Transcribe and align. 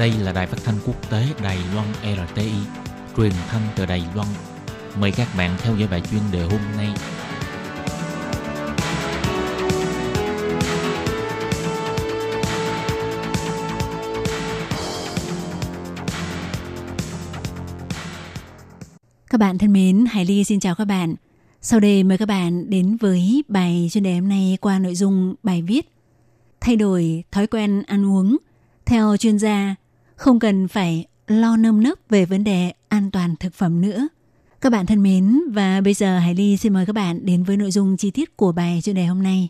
Đây 0.00 0.12
là 0.12 0.32
đài 0.32 0.46
phát 0.46 0.58
thanh 0.64 0.74
quốc 0.86 1.10
tế 1.10 1.26
Đài 1.42 1.58
Loan 1.74 1.86
RTI, 2.02 2.52
truyền 3.16 3.32
thanh 3.48 3.62
từ 3.76 3.86
Đài 3.86 4.04
Loan. 4.14 4.28
Mời 5.00 5.12
các 5.12 5.28
bạn 5.36 5.56
theo 5.58 5.76
dõi 5.76 5.88
bài 5.88 6.02
chuyên 6.10 6.20
đề 6.32 6.42
hôm 6.42 6.60
nay. 6.76 6.88
Các 19.30 19.38
bạn 19.38 19.58
thân 19.58 19.72
mến, 19.72 20.04
Hải 20.10 20.24
Ly 20.24 20.44
xin 20.44 20.60
chào 20.60 20.74
các 20.74 20.84
bạn. 20.84 21.14
Sau 21.62 21.80
đây 21.80 22.02
mời 22.02 22.18
các 22.18 22.28
bạn 22.28 22.70
đến 22.70 22.96
với 22.96 23.44
bài 23.48 23.88
chuyên 23.92 24.04
đề 24.04 24.14
hôm 24.14 24.28
nay 24.28 24.58
qua 24.60 24.78
nội 24.78 24.94
dung 24.94 25.34
bài 25.42 25.62
viết 25.62 25.92
Thay 26.60 26.76
đổi 26.76 27.24
thói 27.32 27.46
quen 27.46 27.82
ăn 27.86 28.06
uống. 28.06 28.36
Theo 28.86 29.16
chuyên 29.16 29.38
gia, 29.38 29.74
không 30.20 30.38
cần 30.38 30.68
phải 30.68 31.04
lo 31.26 31.56
nơm 31.56 31.82
nớp 31.82 31.98
về 32.08 32.24
vấn 32.24 32.44
đề 32.44 32.72
an 32.88 33.10
toàn 33.10 33.34
thực 33.40 33.54
phẩm 33.54 33.80
nữa. 33.80 34.08
Các 34.60 34.72
bạn 34.72 34.86
thân 34.86 35.02
mến, 35.02 35.40
và 35.52 35.80
bây 35.80 35.94
giờ 35.94 36.18
Hải 36.18 36.34
Ly 36.34 36.56
xin 36.56 36.72
mời 36.72 36.86
các 36.86 36.92
bạn 36.92 37.26
đến 37.26 37.42
với 37.42 37.56
nội 37.56 37.70
dung 37.70 37.96
chi 37.96 38.10
tiết 38.10 38.36
của 38.36 38.52
bài 38.52 38.80
chuyên 38.82 38.96
đề 38.96 39.04
hôm 39.04 39.22
nay. 39.22 39.48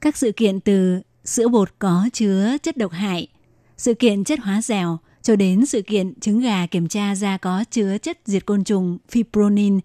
Các 0.00 0.16
sự 0.16 0.32
kiện 0.32 0.60
từ 0.60 1.00
sữa 1.24 1.48
bột 1.48 1.68
có 1.78 2.08
chứa 2.12 2.56
chất 2.62 2.76
độc 2.76 2.92
hại, 2.92 3.28
sự 3.76 3.94
kiện 3.94 4.24
chất 4.24 4.40
hóa 4.40 4.62
dẻo 4.62 4.98
cho 5.22 5.36
đến 5.36 5.66
sự 5.66 5.82
kiện 5.82 6.20
trứng 6.20 6.40
gà 6.40 6.66
kiểm 6.66 6.88
tra 6.88 7.14
ra 7.14 7.36
có 7.36 7.64
chứa 7.70 7.98
chất 7.98 8.18
diệt 8.24 8.46
côn 8.46 8.64
trùng 8.64 8.98
fipronil 9.12 9.80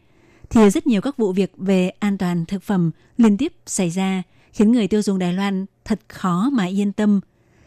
thì 0.50 0.70
rất 0.70 0.88
nhiều 0.88 1.02
các 1.02 1.18
vụ 1.18 1.32
việc 1.32 1.54
về 1.58 1.90
an 1.90 2.18
toàn 2.18 2.46
thực 2.46 2.64
phẩm 2.64 2.92
liên 3.18 3.38
tiếp 3.38 3.54
xảy 3.66 3.90
ra 3.90 4.24
khiến 4.56 4.72
người 4.72 4.88
tiêu 4.88 5.02
dùng 5.02 5.20
Đài 5.20 5.34
Loan 5.34 5.66
thật 5.86 6.00
khó 6.08 6.50
mà 6.54 6.66
yên 6.66 6.92
tâm. 6.92 7.20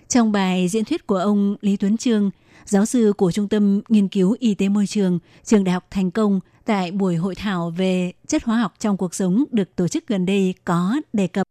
Trong 0.08 0.32
bài 0.32 0.68
diễn 0.68 0.84
thuyết 0.84 1.06
của 1.06 1.16
ông 1.16 1.56
Lý 1.60 1.76
Tuấn 1.76 1.96
Trương, 1.96 2.30
giáo 2.64 2.86
sư 2.86 3.12
của 3.16 3.32
Trung 3.32 3.48
tâm 3.48 3.80
Nghiên 3.88 4.08
cứu 4.08 4.36
Y 4.38 4.54
tế 4.54 4.68
Môi 4.68 4.86
trường, 4.86 5.18
Trường 5.44 5.64
Đại 5.64 5.72
học 5.72 5.86
Thành 5.90 6.10
Công 6.10 6.40
tại 6.64 6.90
buổi 6.90 7.16
hội 7.16 7.34
thảo 7.34 7.70
về 7.70 8.12
chất 8.26 8.44
hóa 8.44 8.58
học 8.58 8.74
trong 8.78 8.96
cuộc 8.96 9.14
sống 9.14 9.44
được 9.50 9.76
tổ 9.76 9.88
chức 9.88 10.06
gần 10.06 10.26
đây 10.26 10.54
có 10.64 10.96
đề 11.12 11.26
cập. 11.26 11.46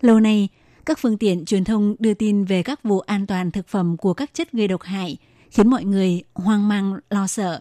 Lâu 0.00 0.20
nay, 0.20 0.48
các 0.86 0.98
phương 0.98 1.18
tiện 1.18 1.44
truyền 1.44 1.64
thông 1.64 1.96
đưa 1.98 2.14
tin 2.14 2.44
về 2.44 2.62
các 2.62 2.84
vụ 2.84 3.00
an 3.00 3.26
toàn 3.26 3.50
thực 3.50 3.68
phẩm 3.68 3.96
của 3.96 4.14
các 4.14 4.30
chất 4.34 4.52
gây 4.52 4.68
độc 4.68 4.82
hại 4.82 5.16
khiến 5.50 5.70
mọi 5.70 5.84
người 5.84 6.22
hoang 6.34 6.68
mang 6.68 6.94
lo 7.10 7.26
sợ. 7.26 7.60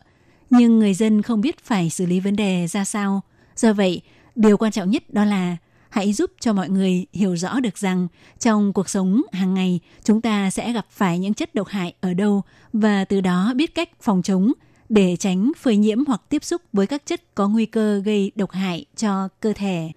Nhưng 0.49 0.79
người 0.79 0.93
dân 0.93 1.21
không 1.21 1.41
biết 1.41 1.59
phải 1.59 1.89
xử 1.89 2.05
lý 2.05 2.19
vấn 2.19 2.35
đề 2.35 2.67
ra 2.67 2.85
sao. 2.85 3.21
Do 3.55 3.73
vậy, 3.73 4.01
điều 4.35 4.57
quan 4.57 4.71
trọng 4.71 4.89
nhất 4.89 5.13
đó 5.13 5.25
là 5.25 5.57
hãy 5.95 6.13
giúp 6.13 6.31
cho 6.39 6.53
mọi 6.53 6.69
người 6.69 7.05
hiểu 7.13 7.35
rõ 7.35 7.59
được 7.59 7.77
rằng 7.77 8.07
trong 8.39 8.73
cuộc 8.73 8.89
sống 8.89 9.21
hàng 9.31 9.53
ngày 9.53 9.79
chúng 10.03 10.21
ta 10.21 10.49
sẽ 10.49 10.73
gặp 10.73 10.85
phải 10.89 11.19
những 11.19 11.33
chất 11.33 11.55
độc 11.55 11.67
hại 11.67 11.93
ở 12.01 12.13
đâu 12.13 12.41
và 12.73 13.05
từ 13.05 13.21
đó 13.21 13.53
biết 13.55 13.75
cách 13.75 13.89
phòng 14.01 14.21
chống 14.21 14.51
để 14.89 15.15
tránh 15.15 15.51
phơi 15.57 15.77
nhiễm 15.77 16.05
hoặc 16.05 16.21
tiếp 16.29 16.43
xúc 16.43 16.61
với 16.73 16.87
các 16.87 17.05
chất 17.05 17.35
có 17.35 17.47
nguy 17.47 17.65
cơ 17.65 18.01
gây 18.05 18.31
độc 18.35 18.51
hại 18.51 18.85
cho 18.95 19.27
cơ 19.39 19.53
thể. 19.53 19.91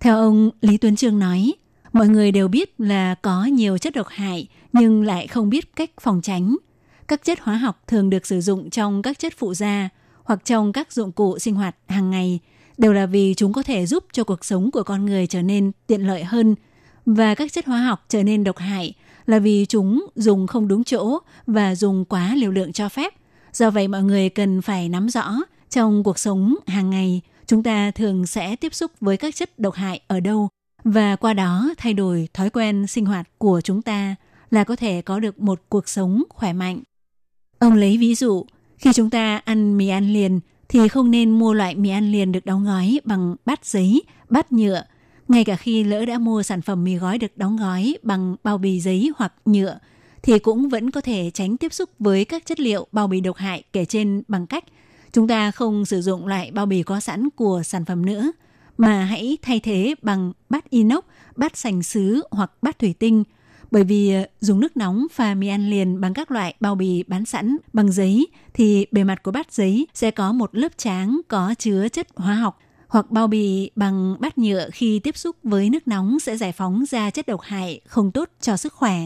Theo 0.00 0.16
ông 0.16 0.50
Lý 0.60 0.76
Tuấn 0.76 0.96
Trương 0.96 1.18
nói, 1.18 1.52
mọi 1.92 2.08
người 2.08 2.32
đều 2.32 2.48
biết 2.48 2.80
là 2.80 3.14
có 3.14 3.44
nhiều 3.44 3.78
chất 3.78 3.94
độc 3.94 4.06
hại 4.08 4.48
nhưng 4.72 5.02
lại 5.02 5.26
không 5.26 5.50
biết 5.50 5.76
cách 5.76 5.90
phòng 6.00 6.20
tránh. 6.22 6.56
Các 7.08 7.24
chất 7.24 7.40
hóa 7.40 7.56
học 7.56 7.82
thường 7.86 8.10
được 8.10 8.26
sử 8.26 8.40
dụng 8.40 8.70
trong 8.70 9.02
các 9.02 9.18
chất 9.18 9.32
phụ 9.36 9.54
gia 9.54 9.88
hoặc 10.24 10.44
trong 10.44 10.72
các 10.72 10.92
dụng 10.92 11.12
cụ 11.12 11.38
sinh 11.38 11.54
hoạt 11.54 11.76
hàng 11.88 12.10
ngày 12.10 12.40
đều 12.78 12.92
là 12.92 13.06
vì 13.06 13.34
chúng 13.36 13.52
có 13.52 13.62
thể 13.62 13.86
giúp 13.86 14.04
cho 14.12 14.24
cuộc 14.24 14.44
sống 14.44 14.70
của 14.70 14.82
con 14.82 15.06
người 15.06 15.26
trở 15.26 15.42
nên 15.42 15.72
tiện 15.86 16.06
lợi 16.06 16.24
hơn 16.24 16.54
và 17.06 17.34
các 17.34 17.52
chất 17.52 17.66
hóa 17.66 17.78
học 17.78 18.04
trở 18.08 18.22
nên 18.22 18.44
độc 18.44 18.58
hại 18.58 18.94
là 19.26 19.38
vì 19.38 19.66
chúng 19.68 20.06
dùng 20.14 20.46
không 20.46 20.68
đúng 20.68 20.84
chỗ 20.84 21.18
và 21.46 21.74
dùng 21.74 22.04
quá 22.04 22.34
liều 22.34 22.50
lượng 22.50 22.72
cho 22.72 22.88
phép. 22.88 23.14
Do 23.52 23.70
vậy 23.70 23.88
mọi 23.88 24.02
người 24.02 24.28
cần 24.28 24.62
phải 24.62 24.88
nắm 24.88 25.08
rõ 25.08 25.34
trong 25.70 26.04
cuộc 26.04 26.18
sống 26.18 26.54
hàng 26.66 26.90
ngày 26.90 27.20
chúng 27.46 27.62
ta 27.62 27.90
thường 27.90 28.26
sẽ 28.26 28.56
tiếp 28.56 28.74
xúc 28.74 28.90
với 29.00 29.16
các 29.16 29.36
chất 29.36 29.58
độc 29.58 29.74
hại 29.74 30.00
ở 30.06 30.20
đâu 30.20 30.48
và 30.84 31.16
qua 31.16 31.34
đó 31.34 31.74
thay 31.76 31.94
đổi 31.94 32.28
thói 32.34 32.50
quen 32.50 32.86
sinh 32.86 33.06
hoạt 33.06 33.28
của 33.38 33.60
chúng 33.60 33.82
ta 33.82 34.14
là 34.50 34.64
có 34.64 34.76
thể 34.76 35.02
có 35.02 35.20
được 35.20 35.40
một 35.40 35.62
cuộc 35.68 35.88
sống 35.88 36.22
khỏe 36.28 36.52
mạnh. 36.52 36.80
Ông 37.58 37.74
lấy 37.74 37.98
ví 37.98 38.14
dụ, 38.14 38.46
khi 38.78 38.92
chúng 38.92 39.10
ta 39.10 39.40
ăn 39.44 39.76
mì 39.76 39.88
ăn 39.88 40.12
liền 40.12 40.40
thì 40.74 40.88
không 40.88 41.10
nên 41.10 41.30
mua 41.30 41.54
loại 41.54 41.74
mì 41.74 41.90
ăn 41.90 42.12
liền 42.12 42.32
được 42.32 42.46
đóng 42.46 42.64
gói 42.64 43.00
bằng 43.04 43.36
bát 43.44 43.64
giấy, 43.64 44.02
bát 44.28 44.52
nhựa. 44.52 44.82
Ngay 45.28 45.44
cả 45.44 45.56
khi 45.56 45.84
lỡ 45.84 46.04
đã 46.04 46.18
mua 46.18 46.42
sản 46.42 46.62
phẩm 46.62 46.84
mì 46.84 46.96
gói 46.96 47.18
được 47.18 47.36
đóng 47.38 47.56
gói 47.56 47.98
bằng 48.02 48.36
bao 48.44 48.58
bì 48.58 48.80
giấy 48.80 49.12
hoặc 49.16 49.32
nhựa, 49.44 49.78
thì 50.22 50.38
cũng 50.38 50.68
vẫn 50.68 50.90
có 50.90 51.00
thể 51.00 51.30
tránh 51.34 51.56
tiếp 51.56 51.72
xúc 51.72 51.90
với 51.98 52.24
các 52.24 52.46
chất 52.46 52.60
liệu 52.60 52.86
bao 52.92 53.06
bì 53.06 53.20
độc 53.20 53.36
hại 53.36 53.62
kể 53.72 53.84
trên 53.84 54.22
bằng 54.28 54.46
cách 54.46 54.64
chúng 55.12 55.28
ta 55.28 55.50
không 55.50 55.84
sử 55.84 56.02
dụng 56.02 56.26
loại 56.26 56.50
bao 56.50 56.66
bì 56.66 56.82
có 56.82 57.00
sẵn 57.00 57.28
của 57.30 57.62
sản 57.62 57.84
phẩm 57.84 58.06
nữa, 58.06 58.32
mà 58.78 59.04
hãy 59.04 59.38
thay 59.42 59.60
thế 59.60 59.94
bằng 60.02 60.32
bát 60.48 60.70
inox, 60.70 61.04
bát 61.36 61.56
sành 61.56 61.82
sứ 61.82 62.22
hoặc 62.30 62.52
bát 62.62 62.78
thủy 62.78 62.94
tinh– 62.98 63.24
bởi 63.74 63.84
vì 63.84 64.14
ờ, 64.14 64.24
dùng 64.40 64.60
nước 64.60 64.76
nóng 64.76 65.06
pha 65.12 65.34
mì 65.34 65.48
ăn 65.48 65.70
liền 65.70 66.00
bằng 66.00 66.14
các 66.14 66.30
loại 66.30 66.54
bao 66.60 66.74
bì 66.74 67.02
bán 67.06 67.24
sẵn 67.24 67.56
bằng 67.72 67.92
giấy 67.92 68.26
thì 68.54 68.86
bề 68.90 69.04
mặt 69.04 69.22
của 69.22 69.30
bát 69.30 69.52
giấy 69.52 69.86
sẽ 69.94 70.10
có 70.10 70.32
một 70.32 70.50
lớp 70.52 70.68
tráng 70.76 71.20
có 71.28 71.54
chứa 71.58 71.88
chất 71.88 72.06
hóa 72.16 72.34
học 72.34 72.58
hoặc 72.88 73.10
bao 73.10 73.26
bì 73.26 73.70
bằng 73.76 74.16
bát 74.20 74.38
nhựa 74.38 74.68
khi 74.72 74.98
tiếp 74.98 75.16
xúc 75.16 75.36
với 75.42 75.70
nước 75.70 75.88
nóng 75.88 76.20
sẽ 76.20 76.36
giải 76.36 76.52
phóng 76.52 76.84
ra 76.90 77.10
chất 77.10 77.26
độc 77.26 77.40
hại 77.40 77.80
không 77.86 78.12
tốt 78.12 78.30
cho 78.40 78.56
sức 78.56 78.72
khỏe. 78.72 78.98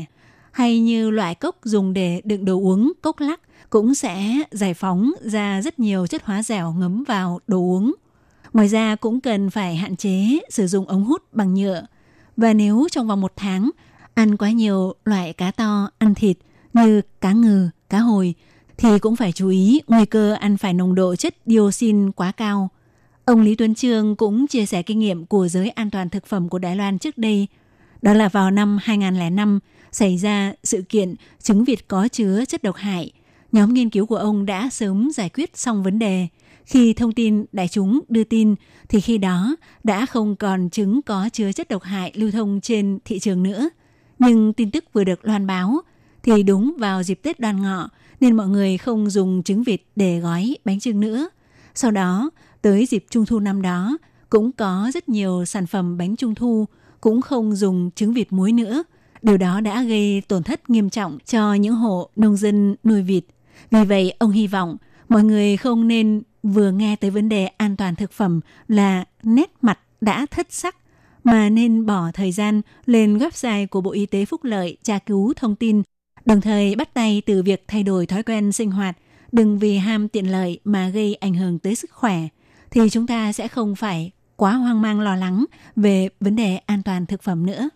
Hay 0.53 0.81
như 0.81 1.11
loại 1.11 1.35
cốc 1.35 1.57
dùng 1.65 1.93
để 1.93 2.21
đựng 2.25 2.45
đồ 2.45 2.55
uống, 2.55 2.93
cốc 3.03 3.21
lắc 3.21 3.41
cũng 3.71 3.95
sẽ 3.95 4.43
giải 4.51 4.75
phóng 4.75 5.13
ra 5.21 5.63
rất 5.63 5.79
nhiều 5.79 6.07
chất 6.07 6.25
hóa 6.25 6.43
dẻo 6.43 6.73
ngấm 6.73 7.05
vào 7.05 7.41
đồ 7.47 7.59
uống. 7.59 7.95
Ngoài 8.53 8.69
ra 8.69 8.97
cũng 8.97 9.21
cần 9.21 9.51
phải 9.51 9.77
hạn 9.77 9.97
chế 9.97 10.39
sử 10.51 10.67
dụng 10.67 10.89
ống 10.89 11.05
hút 11.05 11.23
bằng 11.33 11.55
nhựa. 11.55 11.87
Và 12.37 12.53
nếu 12.53 12.87
trong 12.91 13.07
vòng 13.09 13.21
một 13.21 13.33
tháng 13.37 13.71
Ăn 14.19 14.37
quá 14.37 14.51
nhiều 14.51 14.95
loại 15.05 15.33
cá 15.33 15.51
to, 15.51 15.91
ăn 15.99 16.15
thịt 16.15 16.39
như 16.73 17.03
cá 17.21 17.33
ngừ, 17.33 17.69
cá 17.91 17.99
hồi 17.99 18.35
thì 18.77 18.99
cũng 18.99 19.17
phải 19.17 19.33
chú 19.33 19.49
ý 19.49 19.81
nguy 19.87 20.05
cơ 20.05 20.33
ăn 20.33 20.57
phải 20.57 20.75
nồng 20.75 20.95
độ 20.95 21.17
chất 21.17 21.35
dioxin 21.47 22.13
quá 22.13 22.33
cao. 22.33 22.69
Ông 23.25 23.41
Lý 23.41 23.55
Tuấn 23.55 23.75
Trương 23.75 24.17
cũng 24.17 24.47
chia 24.47 24.67
sẻ 24.67 24.83
kinh 24.83 24.99
nghiệm 24.99 25.27
của 25.27 25.49
giới 25.49 25.71
an 25.71 25.91
toàn 25.91 26.11
thực 26.11 26.27
phẩm 26.27 26.49
của 26.49 26.59
Đài 26.59 26.77
Loan 26.77 26.99
trước 26.99 27.19
đây. 27.19 27.47
Đó 28.03 28.13
là 28.13 28.29
vào 28.29 28.51
năm 28.51 28.79
2005 28.83 29.59
xảy 29.93 30.17
ra 30.17 30.53
sự 30.65 30.83
kiện 30.83 31.15
trứng 31.43 31.65
vịt 31.65 31.89
có 31.89 32.09
chứa 32.09 32.45
chất 32.49 32.63
độc 32.63 32.77
hại. 32.77 33.13
Nhóm 33.53 33.75
nghiên 33.75 33.91
cứu 33.91 34.07
của 34.07 34.17
ông 34.17 34.47
đã 34.47 34.71
sớm 34.71 35.11
giải 35.15 35.29
quyết 35.29 35.57
xong 35.57 35.83
vấn 35.83 35.99
đề. 35.99 36.27
Khi 36.65 36.93
thông 36.93 37.13
tin 37.13 37.45
đại 37.53 37.69
chúng 37.69 38.01
đưa 38.09 38.25
tin 38.25 38.55
thì 38.89 39.01
khi 39.01 39.19
đó 39.19 39.57
đã 39.85 40.07
không 40.07 40.37
còn 40.37 40.71
trứng 40.71 41.03
có 41.03 41.29
chứa 41.33 41.53
chất 41.53 41.69
độc 41.69 41.83
hại 41.83 42.13
lưu 42.15 42.31
thông 42.31 42.61
trên 42.61 42.99
thị 43.05 43.19
trường 43.19 43.43
nữa. 43.43 43.69
Nhưng 44.19 44.53
tin 44.53 44.71
tức 44.71 44.85
vừa 44.93 45.05
được 45.05 45.25
loan 45.25 45.47
báo 45.47 45.81
thì 46.23 46.43
đúng 46.43 46.77
vào 46.79 47.03
dịp 47.03 47.21
Tết 47.23 47.41
đoan 47.41 47.63
ngọ 47.63 47.89
nên 48.21 48.37
mọi 48.37 48.49
người 48.49 48.79
không 48.79 49.11
dùng 49.11 49.43
trứng 49.43 49.63
vịt 49.63 49.83
để 49.97 50.21
gói 50.21 50.57
bánh 50.65 50.81
trưng 50.81 51.01
nữa. 51.01 51.29
Sau 51.75 51.91
đó, 51.91 52.31
tới 52.63 52.87
dịp 52.87 53.05
Trung 53.11 53.27
thu 53.27 53.39
năm 53.39 53.63
đó, 53.63 53.99
cũng 54.31 54.53
có 54.53 54.91
rất 54.95 55.09
nhiều 55.09 55.45
sản 55.45 55.67
phẩm 55.67 55.99
bánh 55.99 56.17
Trung 56.17 56.35
thu 56.35 56.67
cũng 57.01 57.21
không 57.21 57.57
dùng 57.57 57.91
trứng 57.95 58.13
vịt 58.13 58.33
muối 58.33 58.53
nữa. 58.53 58.83
Điều 59.23 59.37
đó 59.37 59.61
đã 59.61 59.83
gây 59.83 60.23
tổn 60.29 60.43
thất 60.43 60.71
nghiêm 60.71 60.91
trọng 60.91 61.19
cho 61.27 61.55
những 61.55 61.75
hộ 61.75 62.11
nông 62.17 62.37
dân 62.37 62.77
nuôi 62.85 63.03
vịt. 63.03 63.25
Vì 63.71 63.85
vậy, 63.85 64.13
ông 64.19 64.31
hy 64.31 64.47
vọng 64.47 64.77
mọi 65.09 65.25
người 65.25 65.57
không 65.57 65.89
nên 65.89 66.23
vừa 66.43 66.71
nghe 66.71 66.97
tới 66.97 67.11
vấn 67.11 67.29
đề 67.29 67.47
an 67.47 67.77
toàn 67.77 67.97
thực 67.97 68.13
phẩm 68.13 68.41
là 68.69 69.05
nét 69.23 69.51
mặt 69.63 69.79
đã 70.01 70.27
thất 70.31 70.47
sắc 70.51 70.77
mà 71.31 71.49
nên 71.49 71.87
bỏ 71.87 72.11
thời 72.15 72.33
gian 72.33 72.61
lên 72.87 73.19
website 73.19 73.67
của 73.67 73.81
Bộ 73.81 73.91
Y 73.91 74.07
tế 74.07 74.25
Phúc 74.25 74.45
Lợi 74.45 74.77
tra 74.83 74.99
cứu 74.99 75.33
thông 75.37 75.57
tin, 75.57 75.83
đồng 76.25 76.41
thời 76.41 76.77
bắt 76.77 76.95
tay 76.95 77.23
từ 77.27 77.43
việc 77.43 77.65
thay 77.69 77.83
đổi 77.83 78.07
thói 78.07 78.23
quen 78.23 78.53
sinh 78.53 78.71
hoạt, 78.71 78.97
đừng 79.33 79.59
vì 79.59 79.77
ham 79.77 80.09
tiện 80.09 80.31
lợi 80.31 80.61
mà 80.65 80.89
gây 80.89 81.15
ảnh 81.15 81.35
hưởng 81.35 81.59
tới 81.59 81.75
sức 81.75 81.91
khỏe, 81.93 82.29
thì 82.71 82.81
chúng 82.91 83.07
ta 83.07 83.33
sẽ 83.33 83.49
không 83.49 83.77
phải 83.77 84.11
quá 84.37 84.53
hoang 84.53 84.83
mang 84.83 85.01
lo 85.01 85.17
lắng 85.17 85.45
về 85.77 86.09
vấn 86.21 86.37
đề 86.37 86.57
an 86.57 86.83
toàn 86.83 87.07
thực 87.07 87.23
phẩm 87.23 87.47
nữa. 87.47 87.69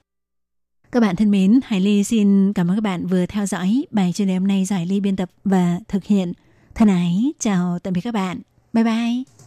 Các 0.92 1.00
bạn 1.00 1.16
thân 1.16 1.30
mến, 1.30 1.60
Hải 1.64 1.80
Ly 1.80 2.04
xin 2.04 2.52
cảm 2.52 2.70
ơn 2.70 2.76
các 2.76 2.80
bạn 2.80 3.06
vừa 3.06 3.26
theo 3.26 3.46
dõi 3.46 3.84
bài 3.90 4.12
chuyên 4.12 4.28
đề 4.28 4.34
hôm 4.34 4.46
nay 4.46 4.64
giải 4.64 4.86
Ly 4.86 5.00
biên 5.00 5.16
tập 5.16 5.30
và 5.44 5.80
thực 5.88 6.04
hiện. 6.04 6.32
Thân 6.74 6.88
ái, 6.88 7.32
chào 7.40 7.78
tạm 7.78 7.92
biệt 7.92 8.00
các 8.00 8.14
bạn. 8.14 8.40
Bye 8.72 8.84
bye. 8.84 9.41